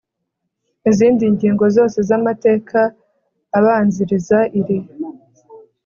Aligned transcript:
izindi 0.89 1.23
ngingo 1.33 1.65
zose 1.75 1.97
z 2.07 2.09
amateka 2.17 2.79
abanziriza 3.57 4.39
iri 4.59 4.77